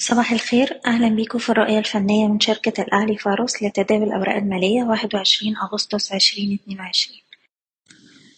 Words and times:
صباح 0.00 0.32
الخير. 0.32 0.80
أهلا 0.86 1.08
بيكم 1.08 1.38
في 1.38 1.50
الرؤية 1.50 1.78
الفنية 1.78 2.28
من 2.28 2.40
شركة 2.40 2.82
الأهلي 2.82 3.16
فاروس 3.16 3.62
لتداول 3.62 4.02
الأوراق 4.02 4.36
المالية 4.36 4.82
واحد 4.82 5.14
وعشرين 5.14 5.56
أغسطس 5.56 6.12
عشرين 6.12 6.58
اتنين 6.62 6.80
وعشرين. 6.80 7.20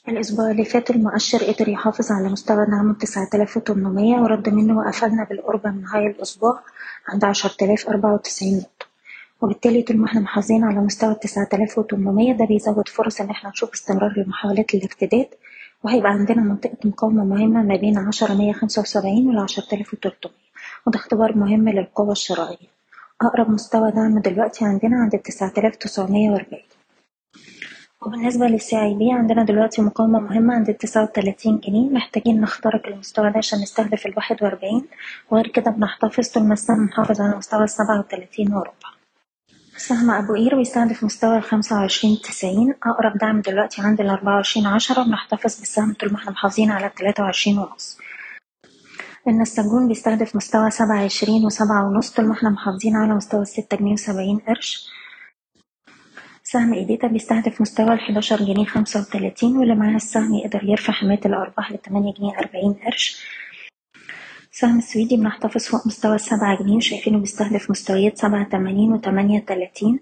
الأسبوع 0.08 0.50
اللي 0.50 0.64
فات 0.64 0.90
المؤشر 0.90 1.38
قدر 1.38 1.68
يحافظ 1.68 2.12
على 2.12 2.28
مستوى 2.28 2.66
تسعة 3.00 3.28
آلاف 3.34 3.56
وتمنمية 3.56 4.16
ورد 4.16 4.48
منه 4.48 4.78
وقفلنا 4.78 5.24
بالقرب 5.24 5.66
من 5.66 5.82
نهاية 5.82 6.06
الأسبوع 6.10 6.60
عند 7.08 7.24
عشرة 7.24 7.64
آلاف 7.64 7.88
أربعة 7.88 8.14
وتسعين 8.14 8.56
نقطة. 8.56 8.86
وبالتالي 9.42 9.82
طول 9.82 9.96
ما 9.96 10.06
إحنا 10.06 10.20
محافظين 10.20 10.64
على 10.64 10.80
مستوى 10.80 11.12
التسعة 11.12 11.48
آلاف 11.54 11.78
وتمنمية 11.78 12.32
ده 12.32 12.44
بيزود 12.44 12.88
فرص 12.88 13.20
إن 13.20 13.30
إحنا 13.30 13.50
نشوف 13.50 13.72
استمرار 13.72 14.14
لمحاولات 14.16 14.74
الارتداد. 14.74 15.26
وهيبقى 15.84 16.10
عندنا 16.10 16.42
منطقة 16.42 16.76
مقاومة 16.84 17.24
مهمة 17.24 17.62
ما 17.62 17.76
بين 17.76 17.98
عشرة 17.98 18.34
مية 18.34 18.52
خمسة 18.52 18.82
وسبعين 18.82 19.28
والعشرة 19.28 19.74
آلاف 19.74 19.94
وتلتمية. 19.94 20.42
وده 20.86 20.98
اختبار 20.98 21.36
مهم 21.36 21.68
للقوة 21.68 22.12
الشرائية. 22.12 22.68
أقرب 23.22 23.50
مستوى 23.50 23.90
دعم 23.90 24.18
دلوقتي 24.18 24.64
عندنا 24.64 24.96
عند 24.96 25.14
التسعة 25.14 25.52
آلاف 25.58 25.76
تسعمية 25.76 26.30
وأربعين. 26.30 26.64
وبالنسبة 28.06 28.46
للسي 28.46 28.82
آي 28.82 28.94
بي 28.94 29.12
عندنا 29.12 29.44
دلوقتي 29.44 29.82
مقاومة 29.82 30.20
مهمة 30.20 30.54
عند 30.54 30.68
التسعة 30.68 31.02
وتلاتين 31.02 31.58
جنيه. 31.58 31.90
محتاجين 31.90 32.40
نخترق 32.40 32.86
المستوى 32.86 33.30
ده 33.30 33.38
عشان 33.38 33.58
نستهدف 33.58 34.06
الواحد 34.06 34.42
وأربعين. 34.42 34.86
وغير 35.30 35.46
كده 35.46 35.70
بنحتفظ 35.70 36.28
طول 36.28 36.42
ما 36.44 36.52
السهم 36.52 36.84
محافظ 36.84 37.20
على 37.20 37.36
مستوى 37.36 37.64
السبعة 37.64 37.98
وتلاتين 37.98 38.54
وربع. 38.54 39.01
سهم 39.76 40.10
أبو 40.10 40.34
قير 40.34 40.56
بيستهدف 40.56 41.04
مستوى 41.04 41.36
الخمسة 41.36 41.76
وعشرين 41.76 42.18
تسعين. 42.24 42.74
أقرب 42.82 43.18
دعم 43.18 43.40
دلوقتي 43.40 43.82
عند 43.82 44.00
الأربعة 44.00 44.34
وعشرين 44.34 44.66
عشرة. 44.66 45.00
وبنحتفظ 45.02 45.58
بالسهم 45.58 45.94
طول 45.94 46.12
ما 46.12 46.18
إحنا 46.18 46.30
محافظين 46.30 46.70
على 46.70 46.86
التلاتة 46.86 47.22
وعشرين 47.22 47.58
ونص. 47.58 47.98
النساجون 49.28 49.88
بيستهدف 49.88 50.36
مستوى 50.36 50.70
سبعة 50.70 51.04
عشرين 51.04 51.44
وسبعة 51.44 51.86
ونص 51.88 52.10
طول 52.10 52.26
ما 52.26 52.32
إحنا 52.34 52.50
محافظين 52.50 52.96
على 52.96 53.14
مستوى 53.14 53.42
الستة 53.42 53.76
جنيه 53.76 53.92
وسبعين 53.92 54.38
قرش. 54.38 54.88
سهم 56.44 56.74
إيديتا 56.74 57.06
بيستهدف 57.06 57.60
مستوى 57.60 57.92
الحداشر 57.92 58.36
جنيه 58.36 58.64
خمسة 58.64 59.00
وتلاتين 59.00 59.56
واللي 59.56 59.74
معاه 59.74 59.96
السهم 59.96 60.34
يقدر 60.34 60.64
يرفع 60.64 60.92
حماية 60.92 61.20
الأرباح 61.26 61.72
لتمانية 61.72 62.14
جنيه 62.14 62.38
أربعين 62.38 62.72
قرش. 62.72 63.26
سهم 64.54 64.78
السويدي 64.78 65.16
بنحتفظ 65.16 65.66
فوق 65.66 65.86
مستوى 65.86 66.14
السبعة 66.14 66.62
جنيه 66.62 66.76
وشايفينه 66.76 67.18
بيستهدف 67.18 67.70
مستويات 67.70 68.18
سبعة 68.18 68.44
تمانين 68.48 68.92
وتمانية 68.92 69.40
تلاتين. 69.40 70.00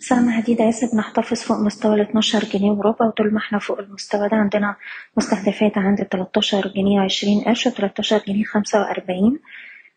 سهم 0.00 0.30
حديد 0.30 0.62
عسى 0.62 0.86
بنحتفظ 0.92 1.36
فوق 1.42 1.58
مستوى 1.58 1.94
الاتناشر 1.94 2.44
جنيه 2.44 2.70
وربع 2.70 3.06
وطول 3.06 3.32
ما 3.32 3.38
إحنا 3.38 3.58
فوق 3.58 3.78
المستوى 3.78 4.28
ده 4.28 4.36
عندنا 4.36 4.76
مستهدفات 5.16 5.78
عند 5.78 5.98
تلاتاشر 6.04 6.68
جنيه 6.76 7.00
وعشرين 7.00 7.40
قرش 7.40 7.66
وتلاتاشر 7.66 8.22
جنيه 8.28 8.44
خمسة 8.44 8.80
وأربعين. 8.80 9.38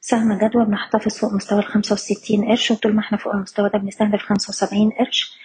سهم 0.02 0.34
جدوى 0.38 0.66
بنحتفظ 0.66 1.18
فوق 1.18 1.34
مستوى 1.34 1.60
الخمسة 1.60 1.94
وستين 1.94 2.46
قرش 2.46 2.72
وطول 2.72 2.94
ما 2.96 3.00
إحنا 3.00 3.18
فوق 3.18 3.34
المستوى 3.36 3.70
ده 3.70 3.80
بنستهدف 3.80 4.20
خمسة 4.22 4.50
وسبعين 4.50 4.90
قرش. 4.90 5.38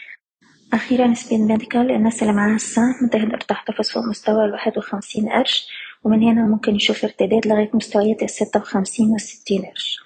أخيرا 0.73 1.15
سبيد 1.15 1.47
ميديكال 1.47 1.91
الناس 1.91 2.23
اللي 2.23 2.33
معاها 2.35 2.55
السهم 2.55 3.09
تقدر 3.13 3.39
تحتفظ 3.41 3.91
فوق 3.91 4.05
مستوى 4.05 4.45
الواحد 4.45 4.79
وخمسين 4.79 5.29
قرش. 5.29 5.69
ومن 6.05 6.23
هنا 6.23 6.47
ممكن 6.47 6.75
يشوف 6.75 7.05
ارتداد 7.05 7.47
لغاية 7.47 7.71
مستويات 7.75 8.23
الستة 8.23 8.61
وخمسين 8.61 9.07
والستين 9.07 9.63
قرش. 9.63 9.99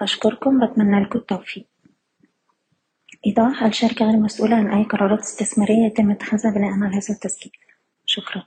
أشكركم 0.00 0.66
بتمنى 0.66 1.00
لكم 1.00 1.18
التوفيق. 1.18 1.66
إيضاح 3.26 3.62
الشركة 3.62 4.04
غير 4.04 4.16
مسؤولة 4.16 4.56
عن 4.56 4.70
أي 4.70 4.84
قرارات 4.84 5.20
استثمارية 5.20 5.86
يتم 5.86 6.10
اتخاذها 6.10 6.50
بناء 6.50 6.70
على 6.70 6.96
هذا 6.96 7.14
التسجيل. 7.14 7.52
شكرا. 8.04 8.46